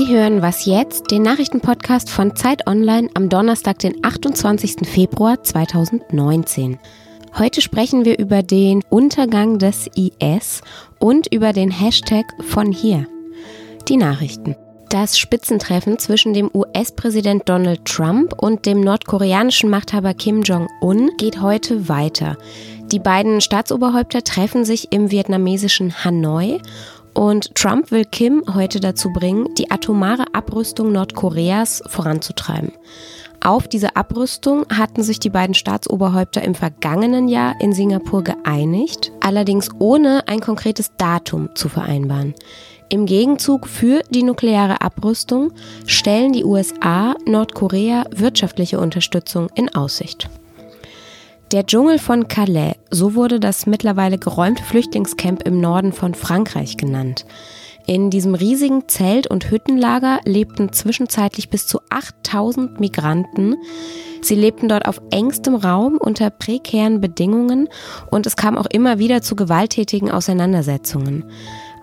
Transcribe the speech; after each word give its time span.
Sie 0.00 0.08
hören 0.08 0.40
Was 0.40 0.64
jetzt, 0.64 1.10
den 1.10 1.20
Nachrichtenpodcast 1.20 2.08
von 2.08 2.34
Zeit 2.34 2.66
Online 2.66 3.10
am 3.12 3.28
Donnerstag, 3.28 3.80
den 3.80 4.02
28. 4.02 4.88
Februar 4.88 5.42
2019. 5.42 6.78
Heute 7.38 7.60
sprechen 7.60 8.06
wir 8.06 8.18
über 8.18 8.42
den 8.42 8.82
Untergang 8.88 9.58
des 9.58 9.90
IS 9.94 10.62
und 10.98 11.26
über 11.30 11.52
den 11.52 11.70
Hashtag 11.70 12.24
von 12.48 12.72
hier. 12.72 13.06
Die 13.90 13.98
Nachrichten. 13.98 14.56
Das 14.88 15.18
Spitzentreffen 15.18 15.98
zwischen 15.98 16.32
dem 16.32 16.50
US-Präsident 16.54 17.46
Donald 17.46 17.84
Trump 17.84 18.32
und 18.32 18.64
dem 18.64 18.80
nordkoreanischen 18.80 19.68
Machthaber 19.68 20.14
Kim 20.14 20.40
Jong-un 20.40 21.10
geht 21.18 21.42
heute 21.42 21.90
weiter. 21.90 22.38
Die 22.90 22.98
beiden 22.98 23.42
Staatsoberhäupter 23.42 24.24
treffen 24.24 24.64
sich 24.64 24.92
im 24.92 25.10
vietnamesischen 25.10 26.04
Hanoi 26.04 26.58
und 27.14 27.54
Trump 27.54 27.90
will 27.90 28.04
Kim 28.04 28.42
heute 28.54 28.80
dazu 28.80 29.12
bringen, 29.12 29.48
die 29.56 29.70
atomare 29.70 30.24
Abrüstung 30.32 30.92
Nordkoreas 30.92 31.82
voranzutreiben. 31.86 32.72
Auf 33.42 33.68
diese 33.68 33.96
Abrüstung 33.96 34.66
hatten 34.68 35.02
sich 35.02 35.18
die 35.18 35.30
beiden 35.30 35.54
Staatsoberhäupter 35.54 36.42
im 36.42 36.54
vergangenen 36.54 37.26
Jahr 37.26 37.54
in 37.60 37.72
Singapur 37.72 38.22
geeinigt, 38.22 39.12
allerdings 39.20 39.70
ohne 39.78 40.28
ein 40.28 40.40
konkretes 40.40 40.92
Datum 40.98 41.48
zu 41.54 41.70
vereinbaren. 41.70 42.34
Im 42.90 43.06
Gegenzug 43.06 43.66
für 43.66 44.02
die 44.10 44.24
nukleare 44.24 44.82
Abrüstung 44.82 45.52
stellen 45.86 46.32
die 46.32 46.44
USA 46.44 47.14
Nordkorea 47.24 48.04
wirtschaftliche 48.10 48.78
Unterstützung 48.78 49.48
in 49.54 49.74
Aussicht. 49.74 50.28
Der 51.52 51.66
Dschungel 51.66 51.98
von 51.98 52.28
Calais, 52.28 52.76
so 52.92 53.16
wurde 53.16 53.40
das 53.40 53.66
mittlerweile 53.66 54.18
geräumte 54.18 54.62
Flüchtlingscamp 54.62 55.42
im 55.42 55.60
Norden 55.60 55.92
von 55.92 56.14
Frankreich 56.14 56.76
genannt. 56.76 57.26
In 57.88 58.08
diesem 58.08 58.36
riesigen 58.36 58.86
Zelt- 58.86 59.26
und 59.26 59.50
Hüttenlager 59.50 60.20
lebten 60.24 60.72
zwischenzeitlich 60.72 61.50
bis 61.50 61.66
zu 61.66 61.80
8000 61.90 62.78
Migranten. 62.78 63.56
Sie 64.22 64.36
lebten 64.36 64.68
dort 64.68 64.86
auf 64.86 65.02
engstem 65.10 65.56
Raum 65.56 65.96
unter 65.96 66.30
prekären 66.30 67.00
Bedingungen 67.00 67.68
und 68.12 68.26
es 68.26 68.36
kam 68.36 68.56
auch 68.56 68.66
immer 68.66 69.00
wieder 69.00 69.20
zu 69.20 69.34
gewalttätigen 69.34 70.08
Auseinandersetzungen. 70.08 71.24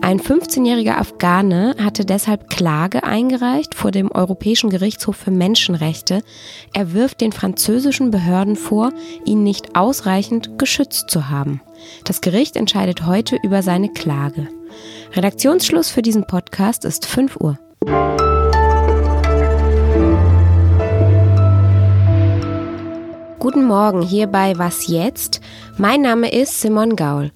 Ein 0.01 0.19
15-jähriger 0.19 0.97
Afghane 0.97 1.75
hatte 1.79 2.05
deshalb 2.05 2.49
Klage 2.49 3.03
eingereicht 3.03 3.73
vor 3.73 3.91
dem 3.91 4.11
Europäischen 4.11 4.69
Gerichtshof 4.69 5.17
für 5.17 5.31
Menschenrechte. 5.31 6.21
Er 6.73 6.93
wirft 6.93 7.19
den 7.21 7.31
französischen 7.31 8.11
Behörden 8.11 8.55
vor, 8.55 8.91
ihn 9.25 9.43
nicht 9.43 9.75
ausreichend 9.75 10.59
geschützt 10.59 11.09
zu 11.09 11.29
haben. 11.29 11.61
Das 12.05 12.21
Gericht 12.21 12.55
entscheidet 12.55 13.05
heute 13.05 13.37
über 13.43 13.63
seine 13.63 13.89
Klage. 13.89 14.47
Redaktionsschluss 15.13 15.89
für 15.89 16.03
diesen 16.03 16.27
Podcast 16.27 16.85
ist 16.85 17.05
5 17.05 17.37
Uhr. 17.37 17.57
Guten 23.39 23.65
Morgen 23.65 24.01
hier 24.03 24.27
bei 24.27 24.57
Was 24.57 24.87
jetzt? 24.87 25.41
Mein 25.77 26.01
Name 26.01 26.31
ist 26.31 26.61
Simon 26.61 26.95
Gaul. 26.95 27.31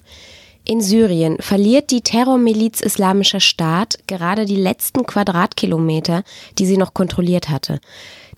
In 0.64 0.80
Syrien 0.80 1.38
verliert 1.40 1.90
die 1.90 2.02
Terrormiliz 2.02 2.80
Islamischer 2.80 3.40
Staat 3.40 3.98
gerade 4.06 4.44
die 4.44 4.56
letzten 4.56 5.04
Quadratkilometer, 5.04 6.22
die 6.58 6.66
sie 6.66 6.76
noch 6.76 6.94
kontrolliert 6.94 7.48
hatte. 7.48 7.80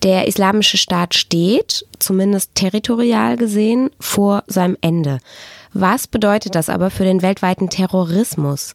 Der 0.03 0.27
Islamische 0.27 0.77
Staat 0.77 1.15
steht, 1.15 1.85
zumindest 1.99 2.55
territorial 2.55 3.37
gesehen, 3.37 3.89
vor 3.99 4.43
seinem 4.47 4.77
Ende. 4.81 5.19
Was 5.77 6.07
bedeutet 6.07 6.55
das 6.55 6.69
aber 6.69 6.89
für 6.89 7.03
den 7.03 7.21
weltweiten 7.21 7.69
Terrorismus? 7.69 8.73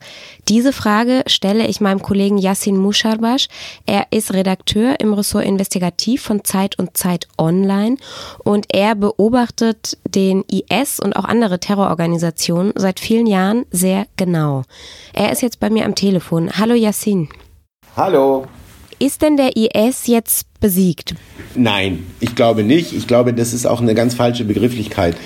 Diese 0.48 0.70
Frage 0.70 1.22
stelle 1.27 1.66
ich 1.66 1.80
meinem 1.80 2.02
Kollegen 2.02 2.36
Yassin 2.36 2.77
Musharbash. 2.77 3.48
Er 3.86 4.08
ist 4.10 4.34
Redakteur 4.34 5.00
im 5.00 5.14
Ressort 5.14 5.46
Investigativ 5.46 6.22
von 6.22 6.45
Zeit 6.45 6.78
und 6.78 6.98
Zeit 6.98 7.27
Online 7.39 7.96
und 8.45 8.66
er 8.74 8.95
beobachtet 8.96 9.96
den 10.06 10.45
IS 10.45 11.00
und 11.00 11.16
auch 11.16 11.24
andere 11.24 11.58
Terrororganisationen 11.58 12.74
seit 12.77 13.00
vielen 13.00 13.27
Jahren 13.27 13.64
sehr 13.70 14.06
genau. 14.18 14.64
Er 15.14 15.33
ist 15.33 15.40
jetzt 15.40 15.58
bei 15.58 15.70
mir 15.70 15.86
am 15.86 15.95
Telefon. 15.95 16.50
Hallo 16.58 16.74
Yassin. 16.74 17.30
Hallo. 17.96 18.46
Ist 19.02 19.22
denn 19.22 19.38
der 19.38 19.56
IS 19.56 20.06
jetzt 20.08 20.46
besiegt? 20.61 21.14
Nein, 21.55 22.05
ich 22.20 22.34
glaube 22.34 22.62
nicht. 22.64 22.92
Ich 22.92 23.06
glaube, 23.06 23.33
das 23.33 23.55
ist 23.55 23.64
auch 23.64 23.80
eine 23.80 23.94
ganz 23.94 24.14
falsche 24.14 24.44
Begrifflichkeit. 24.44 25.16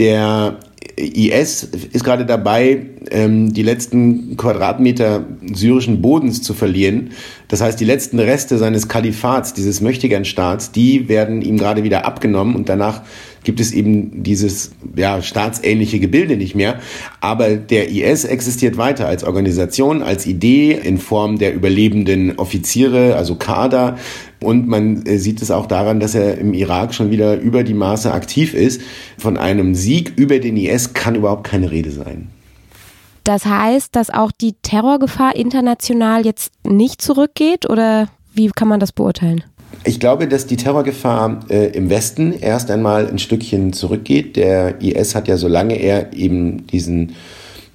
Der 0.00 0.58
IS 0.96 1.62
ist 1.62 2.02
gerade 2.02 2.26
dabei, 2.26 2.86
ähm, 3.12 3.52
die 3.54 3.62
letzten 3.62 4.36
Quadratmeter 4.36 5.24
syrischen 5.54 6.02
Bodens 6.02 6.42
zu 6.42 6.54
verlieren. 6.54 7.12
Das 7.50 7.60
heißt, 7.60 7.80
die 7.80 7.84
letzten 7.84 8.20
Reste 8.20 8.58
seines 8.58 8.86
Kalifats, 8.86 9.52
dieses 9.52 9.80
Möchtegern-Staats, 9.80 10.70
die 10.70 11.08
werden 11.08 11.42
ihm 11.42 11.58
gerade 11.58 11.82
wieder 11.82 12.06
abgenommen 12.06 12.54
und 12.54 12.68
danach 12.68 13.02
gibt 13.42 13.58
es 13.58 13.72
eben 13.72 14.22
dieses 14.22 14.70
ja, 14.94 15.20
staatsähnliche 15.20 15.98
Gebilde 15.98 16.36
nicht 16.36 16.54
mehr. 16.54 16.78
Aber 17.20 17.56
der 17.56 17.90
IS 17.90 18.24
existiert 18.24 18.76
weiter 18.76 19.08
als 19.08 19.24
Organisation, 19.24 20.00
als 20.02 20.26
Idee 20.26 20.78
in 20.80 20.98
Form 20.98 21.38
der 21.38 21.52
überlebenden 21.52 22.38
Offiziere, 22.38 23.16
also 23.16 23.34
Kader. 23.34 23.98
Und 24.40 24.68
man 24.68 25.04
äh, 25.06 25.18
sieht 25.18 25.42
es 25.42 25.50
auch 25.50 25.66
daran, 25.66 25.98
dass 25.98 26.14
er 26.14 26.38
im 26.38 26.54
Irak 26.54 26.94
schon 26.94 27.10
wieder 27.10 27.36
über 27.40 27.64
die 27.64 27.74
Maße 27.74 28.12
aktiv 28.12 28.54
ist. 28.54 28.80
Von 29.18 29.36
einem 29.36 29.74
Sieg 29.74 30.12
über 30.16 30.38
den 30.38 30.56
IS 30.56 30.94
kann 30.94 31.16
überhaupt 31.16 31.44
keine 31.44 31.72
Rede 31.72 31.90
sein. 31.90 32.28
Das 33.30 33.46
heißt, 33.46 33.94
dass 33.94 34.10
auch 34.10 34.32
die 34.32 34.54
Terrorgefahr 34.54 35.36
international 35.36 36.26
jetzt 36.26 36.50
nicht 36.64 37.00
zurückgeht 37.00 37.70
oder 37.70 38.08
wie 38.34 38.48
kann 38.48 38.66
man 38.66 38.80
das 38.80 38.90
beurteilen? 38.90 39.44
Ich 39.84 40.00
glaube, 40.00 40.26
dass 40.26 40.48
die 40.48 40.56
Terrorgefahr 40.56 41.38
äh, 41.48 41.66
im 41.68 41.90
Westen 41.90 42.32
erst 42.32 42.72
einmal 42.72 43.06
ein 43.06 43.20
Stückchen 43.20 43.72
zurückgeht. 43.72 44.34
Der 44.34 44.82
IS 44.82 45.14
hat 45.14 45.28
ja, 45.28 45.36
solange 45.36 45.76
er 45.76 46.12
eben 46.12 46.66
diesen 46.66 47.12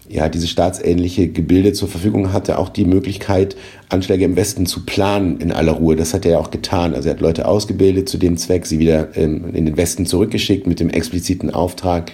ja, 0.09 0.27
diese 0.27 0.47
staatsähnliche 0.47 1.29
Gebilde 1.29 1.71
zur 1.71 1.87
Verfügung 1.87 2.33
hatte, 2.33 2.59
auch 2.59 2.69
die 2.69 2.85
Möglichkeit, 2.85 3.55
Anschläge 3.89 4.25
im 4.25 4.35
Westen 4.35 4.65
zu 4.65 4.85
planen 4.85 5.39
in 5.39 5.53
aller 5.53 5.71
Ruhe. 5.71 5.95
Das 5.95 6.13
hat 6.13 6.25
er 6.25 6.33
ja 6.33 6.37
auch 6.37 6.51
getan. 6.51 6.93
Also 6.93 7.07
er 7.07 7.15
hat 7.15 7.21
Leute 7.21 7.47
ausgebildet 7.47 8.09
zu 8.09 8.17
dem 8.17 8.35
Zweck, 8.35 8.65
sie 8.65 8.77
wieder 8.77 9.15
ähm, 9.15 9.55
in 9.55 9.65
den 9.65 9.77
Westen 9.77 10.05
zurückgeschickt 10.05 10.67
mit 10.67 10.79
dem 10.79 10.89
expliziten 10.89 11.49
Auftrag, 11.49 12.11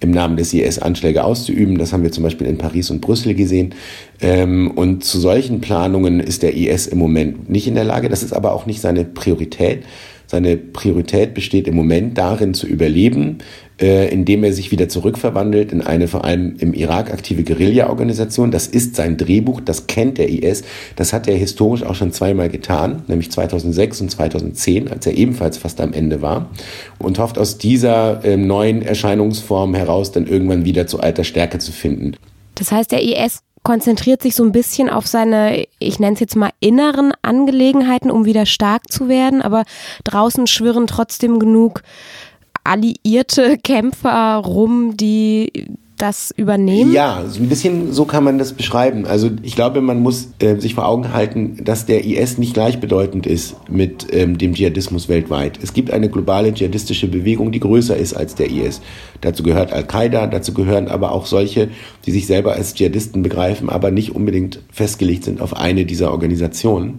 im 0.00 0.10
Namen 0.10 0.36
des 0.36 0.52
IS 0.52 0.78
Anschläge 0.78 1.24
auszuüben. 1.24 1.78
Das 1.78 1.92
haben 1.92 2.02
wir 2.02 2.12
zum 2.12 2.24
Beispiel 2.24 2.46
in 2.46 2.58
Paris 2.58 2.90
und 2.90 3.00
Brüssel 3.00 3.34
gesehen. 3.34 3.74
Ähm, 4.20 4.70
und 4.72 5.04
zu 5.04 5.18
solchen 5.18 5.60
Planungen 5.60 6.20
ist 6.20 6.42
der 6.42 6.56
IS 6.56 6.86
im 6.86 6.98
Moment 6.98 7.48
nicht 7.48 7.66
in 7.66 7.74
der 7.74 7.84
Lage. 7.84 8.08
Das 8.08 8.22
ist 8.22 8.32
aber 8.32 8.52
auch 8.52 8.66
nicht 8.66 8.80
seine 8.80 9.04
Priorität. 9.04 9.84
Seine 10.26 10.56
Priorität 10.56 11.34
besteht 11.34 11.68
im 11.68 11.76
Moment 11.76 12.18
darin 12.18 12.52
zu 12.52 12.66
überleben, 12.66 13.38
äh, 13.80 14.08
indem 14.12 14.42
er 14.42 14.52
sich 14.52 14.72
wieder 14.72 14.88
zurückverwandelt 14.88 15.70
in 15.70 15.82
eine 15.82 16.08
vor 16.08 16.24
allem 16.24 16.56
im 16.58 16.74
Irak 16.74 17.12
aktive 17.12 17.44
Guerilla-Organisation. 17.44 18.50
Das 18.50 18.66
ist 18.66 18.96
sein 18.96 19.16
Drehbuch, 19.16 19.60
das 19.60 19.86
kennt 19.86 20.18
der 20.18 20.28
IS. 20.30 20.64
Das 20.96 21.12
hat 21.12 21.28
er 21.28 21.36
historisch 21.36 21.84
auch 21.84 21.94
schon 21.94 22.10
zweimal 22.10 22.48
getan, 22.48 23.02
nämlich 23.06 23.30
2006 23.30 24.00
und 24.00 24.10
2010, 24.10 24.88
als 24.90 25.06
er 25.06 25.16
ebenfalls 25.16 25.58
fast 25.58 25.80
am 25.80 25.92
Ende 25.92 26.22
war. 26.22 26.50
Und 26.98 27.18
hofft 27.20 27.38
aus 27.38 27.58
dieser 27.58 28.24
äh, 28.24 28.36
neuen 28.36 28.82
Erscheinungsform 28.82 29.74
heraus 29.74 29.85
dann 30.12 30.26
irgendwann 30.26 30.64
wieder 30.64 30.86
zu 30.86 31.00
alter 31.00 31.24
Stärke 31.24 31.58
zu 31.58 31.72
finden. 31.72 32.16
Das 32.54 32.72
heißt, 32.72 32.92
der 32.92 33.02
IS 33.02 33.40
konzentriert 33.62 34.22
sich 34.22 34.36
so 34.36 34.44
ein 34.44 34.52
bisschen 34.52 34.88
auf 34.88 35.06
seine, 35.06 35.66
ich 35.80 35.98
nenne 35.98 36.14
es 36.14 36.20
jetzt 36.20 36.36
mal, 36.36 36.50
inneren 36.60 37.12
Angelegenheiten, 37.22 38.10
um 38.10 38.24
wieder 38.24 38.46
stark 38.46 38.92
zu 38.92 39.08
werden, 39.08 39.42
aber 39.42 39.64
draußen 40.04 40.46
schwirren 40.46 40.86
trotzdem 40.86 41.40
genug 41.40 41.82
alliierte 42.62 43.58
Kämpfer 43.58 44.36
rum, 44.36 44.96
die 44.96 45.68
das 45.96 46.32
übernehmen? 46.36 46.92
Ja, 46.92 47.24
so 47.28 47.40
ein 47.40 47.48
bisschen 47.48 47.92
so 47.92 48.04
kann 48.04 48.24
man 48.24 48.38
das 48.38 48.52
beschreiben. 48.52 49.06
Also 49.06 49.30
ich 49.42 49.54
glaube, 49.54 49.80
man 49.80 50.00
muss 50.00 50.28
äh, 50.40 50.56
sich 50.56 50.74
vor 50.74 50.86
Augen 50.86 51.12
halten, 51.12 51.64
dass 51.64 51.86
der 51.86 52.04
IS 52.04 52.38
nicht 52.38 52.54
gleichbedeutend 52.54 53.26
ist 53.26 53.56
mit 53.68 54.06
ähm, 54.12 54.38
dem 54.38 54.54
Dschihadismus 54.54 55.08
weltweit. 55.08 55.58
Es 55.62 55.72
gibt 55.72 55.90
eine 55.90 56.08
globale 56.08 56.52
dschihadistische 56.52 57.08
Bewegung, 57.08 57.52
die 57.52 57.60
größer 57.60 57.96
ist 57.96 58.14
als 58.14 58.34
der 58.34 58.50
IS. 58.50 58.80
Dazu 59.20 59.42
gehört 59.42 59.72
Al-Qaida, 59.72 60.26
dazu 60.26 60.52
gehören 60.52 60.88
aber 60.88 61.12
auch 61.12 61.26
solche, 61.26 61.68
die 62.04 62.12
sich 62.12 62.26
selber 62.26 62.52
als 62.52 62.74
Dschihadisten 62.74 63.22
begreifen, 63.22 63.70
aber 63.70 63.90
nicht 63.90 64.14
unbedingt 64.14 64.60
festgelegt 64.70 65.24
sind 65.24 65.40
auf 65.40 65.56
eine 65.56 65.86
dieser 65.86 66.10
Organisationen. 66.10 66.98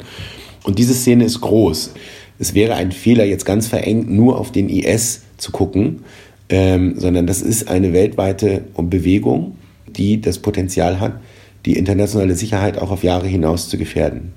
Und 0.63 0.79
diese 0.79 0.93
Szene 0.93 1.23
ist 1.23 1.41
groß. 1.41 1.93
Es 2.39 2.53
wäre 2.53 2.75
ein 2.75 2.91
Fehler, 2.91 3.25
jetzt 3.25 3.45
ganz 3.45 3.67
verengt 3.67 4.09
nur 4.09 4.37
auf 4.37 4.51
den 4.51 4.69
IS 4.69 5.21
zu 5.37 5.51
gucken, 5.51 6.03
ähm, 6.49 6.95
sondern 6.97 7.27
das 7.27 7.41
ist 7.41 7.67
eine 7.67 7.93
weltweite 7.93 8.63
Bewegung, 8.77 9.57
die 9.87 10.21
das 10.21 10.39
Potenzial 10.39 10.99
hat, 10.99 11.19
die 11.65 11.77
internationale 11.77 12.35
Sicherheit 12.35 12.77
auch 12.77 12.91
auf 12.91 13.03
Jahre 13.03 13.27
hinaus 13.27 13.69
zu 13.69 13.77
gefährden. 13.77 14.33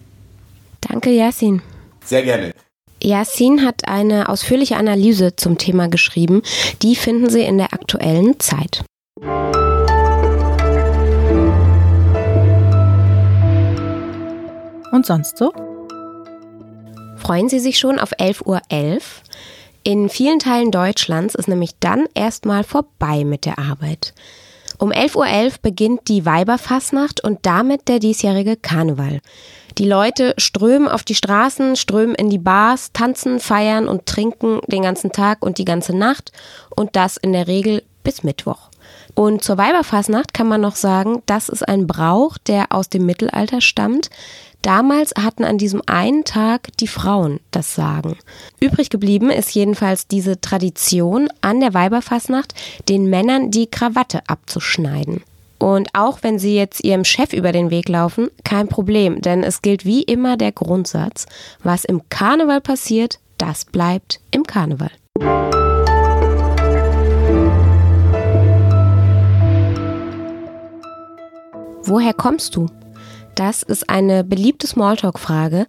Danke, 0.80 1.10
Yasin. 1.10 1.62
Sehr 2.04 2.22
gerne. 2.22 2.52
Yasin 3.02 3.64
hat 3.64 3.88
eine 3.88 4.28
ausführliche 4.28 4.76
Analyse 4.76 5.36
zum 5.36 5.56
Thema 5.56 5.88
geschrieben. 5.88 6.42
Die 6.82 6.96
finden 6.96 7.30
Sie 7.30 7.42
in 7.42 7.58
der 7.58 7.72
aktuellen 7.72 8.38
Zeit. 8.40 8.84
Und 14.92 15.06
sonst 15.06 15.38
so? 15.38 15.52
Freuen 17.16 17.48
Sie 17.48 17.60
sich 17.60 17.78
schon 17.78 17.98
auf 17.98 18.12
11.11 18.12 18.46
Uhr? 18.46 18.60
In 19.82 20.10
vielen 20.10 20.38
Teilen 20.38 20.70
Deutschlands 20.70 21.34
ist 21.34 21.48
nämlich 21.48 21.78
dann 21.80 22.06
erstmal 22.14 22.64
vorbei 22.64 23.24
mit 23.24 23.46
der 23.46 23.58
Arbeit. 23.58 24.12
Um 24.78 24.92
11.11 24.92 25.16
Uhr 25.16 25.52
beginnt 25.62 26.08
die 26.08 26.24
Weiberfassnacht 26.24 27.22
und 27.22 27.40
damit 27.42 27.88
der 27.88 27.98
diesjährige 27.98 28.56
Karneval. 28.56 29.20
Die 29.78 29.86
Leute 29.86 30.34
strömen 30.36 30.88
auf 30.88 31.02
die 31.02 31.14
Straßen, 31.14 31.76
strömen 31.76 32.14
in 32.14 32.28
die 32.28 32.38
Bars, 32.38 32.92
tanzen, 32.92 33.40
feiern 33.40 33.88
und 33.88 34.06
trinken 34.06 34.60
den 34.66 34.82
ganzen 34.82 35.12
Tag 35.12 35.44
und 35.44 35.58
die 35.58 35.64
ganze 35.64 35.96
Nacht 35.96 36.32
und 36.74 36.96
das 36.96 37.16
in 37.16 37.32
der 37.32 37.46
Regel 37.46 37.82
bis 38.02 38.22
Mittwoch. 38.22 38.70
Und 39.14 39.42
zur 39.42 39.58
Weiberfassnacht 39.58 40.34
kann 40.34 40.48
man 40.48 40.60
noch 40.60 40.76
sagen, 40.76 41.22
das 41.26 41.48
ist 41.48 41.66
ein 41.66 41.86
Brauch, 41.86 42.38
der 42.38 42.66
aus 42.70 42.88
dem 42.88 43.06
Mittelalter 43.06 43.60
stammt. 43.60 44.10
Damals 44.62 45.12
hatten 45.18 45.44
an 45.44 45.58
diesem 45.58 45.82
einen 45.86 46.24
Tag 46.24 46.68
die 46.80 46.86
Frauen 46.86 47.40
das 47.50 47.74
Sagen. 47.74 48.18
Übrig 48.60 48.90
geblieben 48.90 49.30
ist 49.30 49.54
jedenfalls 49.54 50.06
diese 50.06 50.40
Tradition, 50.40 51.28
an 51.40 51.60
der 51.60 51.72
Weiberfassnacht 51.72 52.54
den 52.88 53.08
Männern 53.08 53.50
die 53.50 53.70
Krawatte 53.70 54.20
abzuschneiden. 54.26 55.22
Und 55.58 55.90
auch 55.92 56.18
wenn 56.22 56.38
sie 56.38 56.56
jetzt 56.56 56.82
ihrem 56.82 57.04
Chef 57.04 57.32
über 57.32 57.52
den 57.52 57.70
Weg 57.70 57.88
laufen, 57.88 58.30
kein 58.44 58.68
Problem, 58.68 59.20
denn 59.20 59.42
es 59.42 59.60
gilt 59.60 59.84
wie 59.84 60.02
immer 60.02 60.36
der 60.36 60.52
Grundsatz, 60.52 61.26
was 61.62 61.84
im 61.84 62.02
Karneval 62.08 62.62
passiert, 62.62 63.18
das 63.36 63.66
bleibt 63.66 64.20
im 64.30 64.44
Karneval. 64.44 64.90
Woher 71.90 72.14
kommst 72.14 72.54
du? 72.54 72.68
Das 73.34 73.64
ist 73.64 73.90
eine 73.90 74.22
beliebte 74.22 74.68
Smalltalk-Frage, 74.68 75.66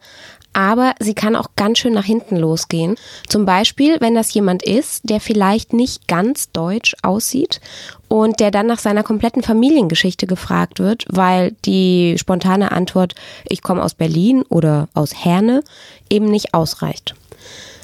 aber 0.54 0.94
sie 1.00 1.16
kann 1.16 1.36
auch 1.36 1.48
ganz 1.56 1.80
schön 1.80 1.94
nach 1.94 2.06
hinten 2.06 2.38
losgehen. 2.38 2.96
Zum 3.28 3.46
Beispiel, 3.48 4.00
wenn 4.02 4.14
das 4.14 4.32
jemand 4.32 4.62
ist, 4.62 5.10
der 5.10 5.20
vielleicht 5.20 5.74
nicht 5.74 6.08
ganz 6.08 6.52
deutsch 6.52 6.96
aussieht 7.02 7.60
und 8.08 8.40
der 8.40 8.52
dann 8.52 8.68
nach 8.68 8.78
seiner 8.78 9.02
kompletten 9.02 9.42
Familiengeschichte 9.42 10.28
gefragt 10.28 10.78
wird, 10.78 11.06
weil 11.10 11.56
die 11.66 12.18
spontane 12.20 12.72
Antwort, 12.72 13.16
ich 13.50 13.64
komme 13.64 13.82
aus 13.82 13.96
Berlin 13.96 14.44
oder 14.44 14.90
aus 14.94 15.26
Herne, 15.26 15.64
eben 16.08 16.26
nicht 16.26 16.54
ausreicht. 16.54 17.16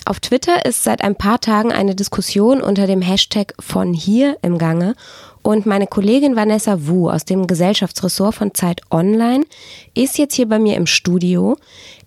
Auf 0.07 0.21
Twitter 0.21 0.63
ist 0.63 0.85
seit 0.85 1.03
ein 1.03 1.17
paar 1.17 1.41
Tagen 1.41 1.73
eine 1.73 1.93
Diskussion 1.93 2.61
unter 2.61 2.87
dem 2.87 3.01
Hashtag 3.01 3.53
von 3.59 3.93
hier 3.93 4.37
im 4.41 4.57
Gange 4.57 4.95
und 5.47 5.65
meine 5.65 5.87
Kollegin 5.87 6.35
Vanessa 6.35 6.87
Wu 6.87 7.09
aus 7.09 7.23
dem 7.23 7.47
Gesellschaftsressort 7.47 8.35
von 8.35 8.53
Zeit 8.53 8.81
Online 8.91 9.45
ist 9.93 10.17
jetzt 10.17 10.33
hier 10.33 10.49
bei 10.49 10.59
mir 10.59 10.75
im 10.75 10.87
Studio. 10.87 11.55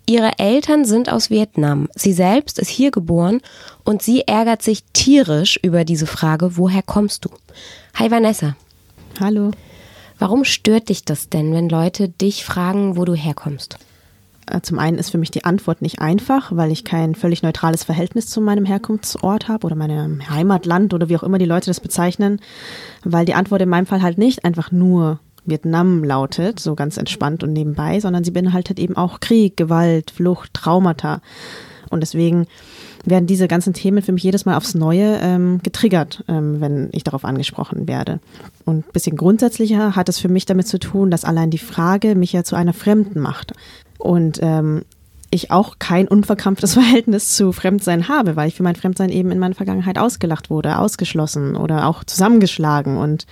Ihre 0.05 0.37
Eltern 0.37 0.85
sind 0.85 1.11
aus 1.11 1.31
Vietnam. 1.31 1.89
Sie 1.95 2.13
selbst 2.13 2.59
ist 2.59 2.69
hier 2.69 2.91
geboren 2.91 3.41
und 3.83 4.03
sie 4.03 4.27
ärgert 4.27 4.61
sich 4.61 4.83
tierisch 4.93 5.59
über 5.63 5.85
diese 5.85 6.05
Frage, 6.05 6.55
woher 6.55 6.83
kommst 6.83 7.25
du? 7.25 7.29
Hi 7.95 8.11
Vanessa. 8.11 8.55
Hallo. 9.19 9.49
Warum 10.19 10.45
stört 10.45 10.89
dich 10.89 11.03
das 11.03 11.27
denn, 11.27 11.51
wenn 11.51 11.67
Leute 11.67 12.09
dich 12.09 12.45
fragen, 12.45 12.95
wo 12.95 13.05
du 13.05 13.15
herkommst? 13.15 13.79
Äh, 14.47 14.61
zum 14.61 14.79
einen 14.79 14.97
ist 14.97 15.11
für 15.11 15.17
mich 15.17 15.31
die 15.31 15.43
Antwort 15.45 15.81
nicht 15.81 15.99
einfach, 15.99 16.55
weil 16.55 16.71
ich 16.71 16.83
kein 16.83 17.15
völlig 17.15 17.43
neutrales 17.43 17.83
Verhältnis 17.83 18.27
zu 18.27 18.41
meinem 18.41 18.65
Herkunftsort 18.65 19.47
habe 19.47 19.65
oder 19.65 19.75
meinem 19.75 20.29
Heimatland 20.29 20.93
oder 20.93 21.09
wie 21.09 21.17
auch 21.17 21.23
immer 21.23 21.37
die 21.37 21.45
Leute 21.45 21.67
das 21.67 21.79
bezeichnen, 21.79 22.39
weil 23.03 23.25
die 23.25 23.33
Antwort 23.33 23.61
in 23.61 23.69
meinem 23.69 23.85
Fall 23.85 24.01
halt 24.01 24.17
nicht 24.17 24.45
einfach 24.45 24.71
nur 24.71 25.19
Vietnam 25.45 26.03
lautet, 26.03 26.59
so 26.59 26.75
ganz 26.75 26.97
entspannt 26.97 27.43
und 27.43 27.53
nebenbei, 27.53 27.99
sondern 27.99 28.23
sie 28.23 28.31
beinhaltet 28.31 28.79
eben 28.79 28.95
auch 28.95 29.19
Krieg, 29.19 29.57
Gewalt, 29.57 30.11
Flucht, 30.11 30.53
Traumata. 30.53 31.21
Und 31.89 32.01
deswegen 32.01 32.47
werden 33.05 33.25
diese 33.25 33.47
ganzen 33.47 33.73
Themen 33.73 34.01
für 34.01 34.11
mich 34.11 34.23
jedes 34.23 34.45
Mal 34.45 34.55
aufs 34.55 34.75
Neue 34.75 35.19
ähm, 35.21 35.59
getriggert, 35.63 36.23
ähm, 36.27 36.61
wenn 36.61 36.89
ich 36.91 37.03
darauf 37.03 37.25
angesprochen 37.25 37.87
werde. 37.87 38.19
Und 38.65 38.87
ein 38.87 38.91
bisschen 38.93 39.17
grundsätzlicher 39.17 39.95
hat 39.95 40.07
es 40.07 40.19
für 40.19 40.29
mich 40.29 40.45
damit 40.45 40.67
zu 40.67 40.79
tun, 40.79 41.09
dass 41.11 41.25
allein 41.25 41.49
die 41.49 41.57
Frage 41.57 42.15
mich 42.15 42.33
ja 42.33 42.43
zu 42.43 42.55
einer 42.55 42.73
Fremden 42.73 43.19
macht. 43.19 43.53
Und 44.01 44.39
ähm, 44.41 44.83
ich 45.29 45.49
auch 45.49 45.79
kein 45.79 46.07
unverkrampftes 46.07 46.73
Verhältnis 46.75 47.35
zu 47.35 47.51
Fremdsein 47.51 48.07
habe, 48.07 48.35
weil 48.35 48.47
ich 48.47 48.55
für 48.55 48.63
mein 48.63 48.75
Fremdsein 48.75 49.09
eben 49.09 49.31
in 49.31 49.39
meiner 49.39 49.55
Vergangenheit 49.55 49.97
ausgelacht 49.97 50.49
wurde, 50.49 50.77
ausgeschlossen 50.77 51.55
oder 51.55 51.87
auch 51.87 52.03
zusammengeschlagen. 52.03 52.97
Und 52.97 53.25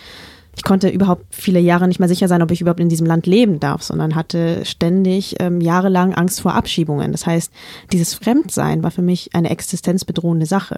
ich 0.55 0.63
konnte 0.63 0.89
überhaupt 0.89 1.23
viele 1.29 1.59
Jahre 1.59 1.87
nicht 1.87 1.99
mehr 1.99 2.09
sicher 2.09 2.27
sein, 2.27 2.41
ob 2.41 2.51
ich 2.51 2.61
überhaupt 2.61 2.79
in 2.79 2.89
diesem 2.89 3.07
Land 3.07 3.27
leben 3.27 3.59
darf, 3.59 3.83
sondern 3.83 4.15
hatte 4.15 4.65
ständig 4.65 5.35
ähm, 5.39 5.61
jahrelang 5.61 6.13
Angst 6.13 6.41
vor 6.41 6.53
Abschiebungen. 6.53 7.11
Das 7.11 7.25
heißt, 7.25 7.51
dieses 7.93 8.13
Fremdsein 8.13 8.83
war 8.83 8.91
für 8.91 9.01
mich 9.01 9.29
eine 9.33 9.51
existenzbedrohende 9.51 10.45
Sache. 10.45 10.77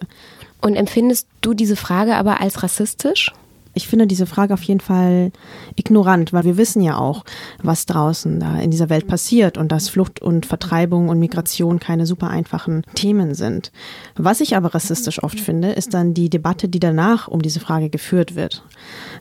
Und 0.61 0.75
empfindest 0.75 1.27
du 1.41 1.53
diese 1.53 1.75
Frage 1.75 2.15
aber 2.15 2.41
als 2.41 2.61
rassistisch? 2.61 3.31
Ich 3.73 3.87
finde 3.87 4.05
diese 4.05 4.25
Frage 4.25 4.53
auf 4.53 4.63
jeden 4.63 4.81
Fall 4.81 5.31
ignorant, 5.75 6.33
weil 6.33 6.43
wir 6.43 6.57
wissen 6.57 6.81
ja 6.81 6.97
auch, 6.97 7.23
was 7.63 7.85
draußen 7.85 8.39
da 8.39 8.59
in 8.59 8.71
dieser 8.71 8.89
Welt 8.89 9.07
passiert 9.07 9.57
und 9.57 9.71
dass 9.71 9.87
Flucht 9.87 10.21
und 10.21 10.45
Vertreibung 10.45 11.07
und 11.09 11.19
Migration 11.19 11.79
keine 11.79 12.05
super 12.05 12.29
einfachen 12.29 12.83
Themen 12.95 13.33
sind. 13.33 13.71
Was 14.15 14.41
ich 14.41 14.57
aber 14.57 14.75
rassistisch 14.75 15.23
oft 15.23 15.39
finde, 15.39 15.71
ist 15.71 15.93
dann 15.93 16.13
die 16.13 16.29
Debatte, 16.29 16.67
die 16.67 16.79
danach 16.79 17.27
um 17.27 17.41
diese 17.41 17.61
Frage 17.61 17.89
geführt 17.89 18.35
wird. 18.35 18.63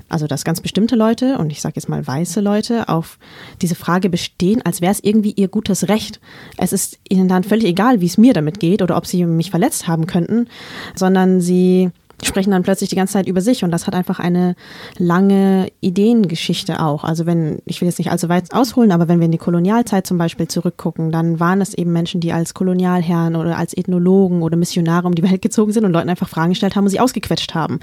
Also 0.09 0.27
dass 0.27 0.45
ganz 0.45 0.61
bestimmte 0.61 0.97
Leute, 0.97 1.39
und 1.39 1.51
ich 1.51 1.61
sage 1.61 1.75
jetzt 1.77 1.89
mal 1.89 2.05
weiße 2.05 2.41
Leute, 2.41 2.89
auf 2.89 3.19
diese 3.63 3.77
Frage 3.77 4.11
bestehen, 4.11 4.63
als 4.63 4.81
wäre 4.81 4.93
es 4.93 5.03
irgendwie 5.03 5.33
ihr 5.33 5.49
gutes 5.49 5.89
Recht. 5.89 6.21
Es 6.57 6.73
ist 6.73 6.99
ihnen 7.09 7.29
dann 7.29 7.45
völlig 7.45 7.67
egal, 7.67 8.01
wie 8.01 8.07
es 8.07 8.19
mir 8.19 8.33
damit 8.33 8.59
geht 8.59 8.83
oder 8.83 8.97
ob 8.97 9.07
sie 9.07 9.25
mich 9.25 9.51
verletzt 9.51 9.87
haben 9.87 10.07
könnten, 10.07 10.49
sondern 10.97 11.41
sie 11.41 11.91
sprechen 12.23 12.51
dann 12.51 12.63
plötzlich 12.63 12.91
die 12.91 12.97
ganze 12.97 13.15
Zeit 13.15 13.27
über 13.27 13.41
sich 13.41 13.65
und 13.65 13.71
das 13.71 13.87
hat 13.87 13.95
einfach 13.95 14.19
eine 14.19 14.55
lange 14.99 15.69
Ideengeschichte 15.81 16.83
auch. 16.83 17.05
Also 17.05 17.27
wenn, 17.27 17.61
ich 17.65 17.81
will 17.81 17.89
jetzt 17.89 17.99
nicht 17.99 18.11
allzu 18.11 18.29
weit 18.29 18.53
ausholen, 18.53 18.93
aber 18.93 19.09
wenn 19.09 19.21
wir 19.21 19.27
in 19.27 19.33
die 19.33 19.39
Kolonialzeit 19.39 20.07
zum 20.07 20.19
Beispiel 20.19 20.49
zurückgucken, 20.49 21.13
dann 21.13 21.41
waren 21.41 21.61
es 21.61 21.75
eben 21.75 21.93
Menschen, 21.93 22.21
die 22.21 22.33
als 22.33 22.55
Kolonialherren 22.55 23.37
oder 23.37 23.57
als 23.57 23.77
Ethnologen 23.77 24.43
oder 24.43 24.57
Missionare 24.57 25.07
um 25.07 25.15
die 25.15 25.23
Welt 25.23 25.43
gezogen 25.43 25.73
sind 25.73 25.85
und 25.85 25.93
Leuten 25.93 26.09
einfach 26.09 26.29
Fragen 26.29 26.51
gestellt 26.51 26.77
haben 26.77 26.85
und 26.85 26.91
sie 26.91 27.01
ausgequetscht 27.01 27.55
haben. 27.55 27.81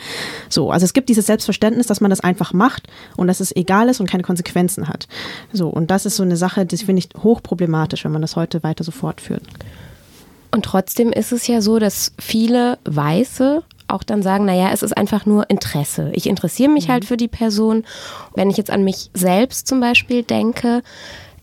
So, 0.49 0.71
also 0.71 0.83
es 0.83 0.93
gibt 0.93 1.09
dieses 1.09 1.25
Selbstverständnis, 1.25 1.87
dass 1.87 2.01
man 2.01 2.09
das 2.09 2.19
einfach 2.19 2.53
macht 2.53 2.87
und 3.15 3.27
dass 3.27 3.39
es 3.39 3.55
egal 3.55 3.89
ist 3.89 3.99
und 3.99 4.09
keine 4.09 4.23
Konsequenzen 4.23 4.87
hat. 4.87 5.07
So, 5.53 5.69
und 5.69 5.91
das 5.91 6.05
ist 6.05 6.15
so 6.15 6.23
eine 6.23 6.37
Sache, 6.37 6.65
das 6.65 6.83
finde 6.83 6.99
ich 6.99 7.09
hochproblematisch, 7.21 8.05
wenn 8.05 8.11
man 8.11 8.21
das 8.21 8.35
heute 8.35 8.63
weiter 8.63 8.83
so 8.83 8.91
fortführt. 8.91 9.43
Und 10.51 10.63
trotzdem 10.63 11.11
ist 11.11 11.31
es 11.31 11.47
ja 11.47 11.61
so, 11.61 11.77
dass 11.79 12.13
viele 12.19 12.77
Weiße 12.85 13.63
auch 13.87 14.03
dann 14.03 14.21
sagen, 14.21 14.45
naja, 14.45 14.69
es 14.73 14.83
ist 14.83 14.95
einfach 14.95 15.25
nur 15.25 15.49
Interesse. 15.49 16.11
Ich 16.13 16.27
interessiere 16.27 16.69
mich 16.69 16.89
halt 16.89 17.03
mhm. 17.03 17.07
für 17.07 17.17
die 17.17 17.27
Person. 17.27 17.83
Wenn 18.35 18.49
ich 18.49 18.57
jetzt 18.57 18.71
an 18.71 18.83
mich 18.83 19.09
selbst 19.13 19.67
zum 19.67 19.79
Beispiel 19.79 20.23
denke, 20.23 20.81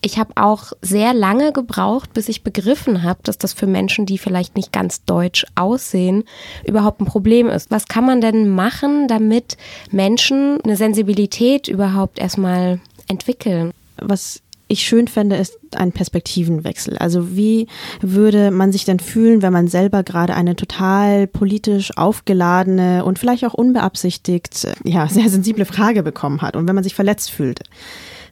ich 0.04 0.18
habe 0.18 0.32
auch 0.36 0.72
sehr 0.82 1.14
lange 1.14 1.52
gebraucht, 1.52 2.12
bis 2.12 2.28
ich 2.28 2.42
begriffen 2.42 3.02
habe, 3.02 3.20
dass 3.22 3.38
das 3.38 3.54
für 3.54 3.66
Menschen, 3.66 4.04
die 4.04 4.18
vielleicht 4.18 4.54
nicht 4.54 4.70
ganz 4.70 5.04
deutsch 5.04 5.46
aussehen, 5.54 6.24
überhaupt 6.66 7.00
ein 7.00 7.06
Problem 7.06 7.48
ist. 7.48 7.70
Was 7.70 7.88
kann 7.88 8.04
man 8.04 8.20
denn 8.20 8.50
machen, 8.50 9.08
damit 9.08 9.56
Menschen 9.90 10.60
eine 10.62 10.76
Sensibilität 10.76 11.68
überhaupt 11.68 12.18
erstmal 12.18 12.80
entwickeln? 13.08 13.72
Was 13.96 14.42
ich 14.66 14.80
schön 14.80 15.08
fände, 15.08 15.36
ist 15.36 15.58
ein 15.76 15.92
Perspektivenwechsel. 15.92 16.96
Also 16.98 17.36
wie 17.36 17.66
würde 18.00 18.50
man 18.50 18.72
sich 18.72 18.84
denn 18.84 18.98
fühlen, 18.98 19.42
wenn 19.42 19.52
man 19.52 19.68
selber 19.68 20.02
gerade 20.02 20.34
eine 20.34 20.56
total 20.56 21.26
politisch 21.26 21.96
aufgeladene 21.96 23.04
und 23.04 23.18
vielleicht 23.18 23.44
auch 23.44 23.54
unbeabsichtigt, 23.54 24.66
ja, 24.84 25.06
sehr 25.08 25.28
sensible 25.28 25.64
Frage 25.64 26.02
bekommen 26.02 26.42
hat 26.42 26.56
und 26.56 26.66
wenn 26.66 26.74
man 26.74 26.84
sich 26.84 26.94
verletzt 26.94 27.30
fühlt? 27.30 27.60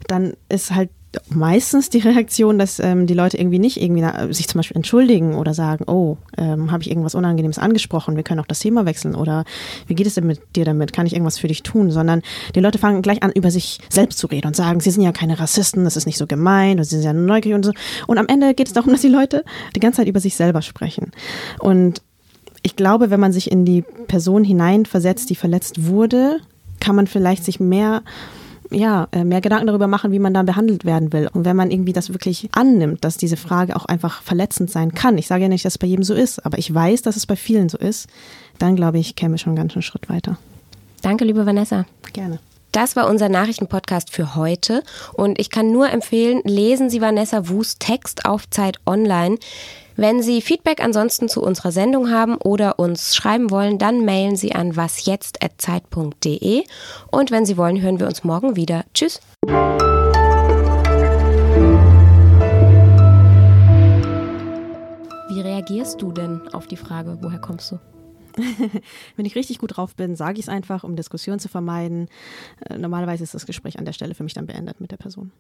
Dann 0.09 0.35
ist 0.49 0.75
halt 0.75 0.91
meistens 1.29 1.91
die 1.91 1.99
Reaktion, 1.99 2.59
dass 2.59 2.79
ähm, 2.79 3.07
die 3.07 3.15
Leute 3.15 3.39
irgendwie 3.39 3.59
nicht 3.59 3.81
irgendwie 3.81 4.05
sich 4.33 4.49
zum 4.49 4.59
Beispiel 4.59 4.77
entschuldigen 4.77 5.35
oder 5.35 5.55
sagen, 5.55 5.85
oh, 5.87 6.17
ähm, 6.39 6.71
habe 6.71 6.83
ich 6.83 6.91
irgendwas 6.91 7.15
Unangenehmes 7.15 7.59
angesprochen, 7.59 8.17
wir 8.17 8.23
können 8.23 8.41
auch 8.41 8.47
das 8.47 8.61
Thema 8.61 8.87
wechseln 8.87 9.15
oder 9.15 9.45
wie 9.87 9.95
geht 9.95 10.07
es 10.07 10.15
denn 10.15 10.27
mit 10.27 10.41
dir 10.57 10.65
damit, 10.65 10.93
kann 10.93 11.07
ich 11.07 11.13
irgendwas 11.13 11.39
für 11.39 11.49
dich 11.49 11.63
tun, 11.63 11.91
sondern 11.91 12.23
die 12.55 12.61
Leute 12.61 12.79
fangen 12.79 13.03
gleich 13.03 13.23
an, 13.23 13.33
über 13.33 13.51
sich 13.51 13.79
selbst 13.89 14.19
zu 14.19 14.27
reden 14.27 14.49
und 14.49 14.57
sagen, 14.57 14.81
sie 14.81 14.91
sind 14.91 15.03
ja 15.03 15.13
keine 15.13 15.39
Rassisten, 15.39 15.85
das 15.85 15.97
ist 15.97 16.07
nicht 16.07 16.19
so 16.19 16.27
gemein 16.27 16.79
und 16.79 16.85
sie 16.85 16.97
sind 16.97 17.05
ja 17.05 17.13
neugierig 17.13 17.57
und 17.57 17.65
so. 17.65 17.73
Und 18.07 18.19
am 18.19 18.27
Ende 18.29 18.55
geht 18.55 18.69
es 18.69 18.73
darum, 18.73 18.91
dass 18.93 19.03
die 19.03 19.09
Leute 19.09 19.45
die 19.77 19.81
ganze 19.81 19.99
Zeit 19.99 20.09
über 20.09 20.21
sich 20.21 20.35
selber 20.35 20.63
sprechen. 20.63 21.13
Und 21.59 22.03
ich 22.63 22.77
glaube, 22.77 23.11
wenn 23.11 23.21
man 23.21 23.33
sich 23.33 23.51
in 23.51 23.65
die 23.65 23.83
Person 24.07 24.45
hineinversetzt, 24.45 25.29
die 25.31 25.35
verletzt 25.35 25.87
wurde, 25.87 26.39
kann 26.81 26.97
man 26.97 27.07
vielleicht 27.07 27.45
sich 27.45 27.61
mehr 27.61 28.03
ja, 28.73 29.09
äh, 29.13 29.25
mehr 29.25 29.41
Gedanken 29.41 29.67
darüber 29.67 29.87
machen, 29.87 30.13
wie 30.13 30.19
man 30.19 30.35
da 30.35 30.43
behandelt 30.43 30.85
werden 30.85 31.13
will. 31.13 31.29
Und 31.33 31.45
wenn 31.45 31.57
man 31.57 31.71
irgendwie 31.71 31.93
das 31.93 32.11
wirklich 32.13 32.49
annimmt, 32.53 33.05
dass 33.05 33.17
diese 33.17 33.37
Frage 33.37 33.77
auch 33.77 33.85
einfach 33.85 34.23
verletzend 34.23 34.71
sein 34.71 34.93
kann, 34.95 35.19
ich 35.19 35.27
sage 35.27 35.43
ja 35.43 35.49
nicht, 35.49 35.65
dass 35.65 35.75
es 35.75 35.79
bei 35.79 35.87
jedem 35.87 36.05
so 36.05 36.15
ist, 36.15 36.45
aber 36.45 36.59
ich 36.59 36.73
weiß, 36.73 37.03
dass 37.03 37.17
es 37.17 37.27
bei 37.27 37.37
vielen 37.37 37.69
so 37.69 37.79
ist, 37.79 38.09
dann 38.59 38.77
glaube 38.77 38.99
ich, 38.99 39.17
käme 39.17 39.39
schon 39.39 39.57
ganz 39.57 39.73
schön 39.73 39.83
Schritt 39.83 40.09
weiter. 40.09 40.39
Danke, 41.03 41.25
liebe 41.25 41.47
Vanessa. 41.47 41.85
Gerne. 42.13 42.39
Das 42.73 42.97
war 42.97 43.09
unser 43.09 43.29
Nachrichtenpodcast 43.29 44.11
für 44.11 44.35
heute 44.35 44.83
und 45.13 45.39
ich 45.39 45.51
kann 45.51 45.73
nur 45.73 45.91
empfehlen, 45.91 46.41
lesen 46.45 46.89
Sie 46.89 47.03
Vanessa 47.03 47.49
Wus 47.49 47.77
Text 47.79 48.25
auf 48.25 48.49
Zeit 48.49 48.79
Online. 48.87 49.37
Wenn 49.97 50.23
Sie 50.23 50.41
Feedback 50.41 50.83
ansonsten 50.83 51.29
zu 51.29 51.43
unserer 51.43 51.71
Sendung 51.71 52.11
haben 52.11 52.37
oder 52.37 52.79
uns 52.79 53.15
schreiben 53.15 53.51
wollen, 53.51 53.79
dann 53.79 54.07
mailen 54.07 54.37
Sie 54.37 54.55
an 54.55 54.75
wasjetzt.zeit.de 54.75 56.65
und 57.11 57.31
wenn 57.31 57.45
Sie 57.45 57.59
wollen, 57.59 57.83
hören 57.83 58.01
wir 58.01 58.07
uns 58.07 58.25
morgen 58.25 58.57
wieder. 58.57 58.85
Tschüss. 58.95 59.21
Wie 65.29 65.41
reagierst 65.41 66.01
du 66.01 66.11
denn 66.13 66.49
auf 66.55 66.67
die 66.67 66.77
Frage, 66.77 67.19
woher 67.21 67.39
kommst 67.39 67.73
du? 67.73 67.79
Wenn 69.17 69.27
ich 69.27 69.37
richtig 69.37 69.59
gut 69.59 69.77
drauf 69.77 69.95
bin, 69.95 70.17
sage 70.17 70.39
ich 70.39 70.47
es 70.47 70.49
einfach, 70.49 70.85
um 70.85 70.97
Diskussion 70.97 71.39
zu 71.39 71.49
vermeiden. 71.49 72.09
Äh, 72.65 72.79
normalerweise 72.79 73.25
ist 73.25 73.35
das 73.35 73.45
Gespräch 73.45 73.79
an 73.79 73.85
der 73.85 73.93
Stelle 73.93 74.15
für 74.15 74.23
mich 74.25 74.33
dann 74.33 74.47
beendet 74.47 74.81
mit 74.81 74.91
der 74.91 74.97
Person. 74.97 75.33